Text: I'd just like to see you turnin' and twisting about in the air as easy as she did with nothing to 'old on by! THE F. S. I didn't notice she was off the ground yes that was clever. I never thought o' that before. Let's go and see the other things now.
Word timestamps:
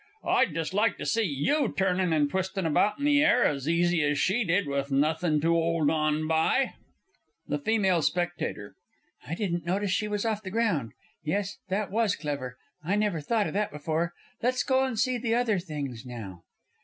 I'd 0.25 0.55
just 0.55 0.73
like 0.73 0.97
to 0.97 1.05
see 1.05 1.21
you 1.25 1.71
turnin' 1.77 2.11
and 2.11 2.27
twisting 2.27 2.65
about 2.65 2.97
in 2.97 3.05
the 3.05 3.23
air 3.23 3.43
as 3.45 3.69
easy 3.69 4.01
as 4.01 4.17
she 4.17 4.43
did 4.43 4.65
with 4.65 4.89
nothing 4.89 5.39
to 5.41 5.55
'old 5.55 5.91
on 5.91 6.27
by! 6.27 6.73
THE 7.47 7.57
F. 7.63 8.17
S. 8.17 8.71
I 9.27 9.35
didn't 9.35 9.67
notice 9.67 9.91
she 9.91 10.07
was 10.07 10.25
off 10.25 10.41
the 10.41 10.49
ground 10.49 10.93
yes 11.23 11.59
that 11.69 11.91
was 11.91 12.15
clever. 12.15 12.57
I 12.83 12.95
never 12.95 13.21
thought 13.21 13.45
o' 13.45 13.51
that 13.51 13.69
before. 13.69 14.13
Let's 14.41 14.63
go 14.63 14.85
and 14.85 14.97
see 14.97 15.19
the 15.19 15.35
other 15.35 15.59
things 15.59 16.03
now. 16.03 16.45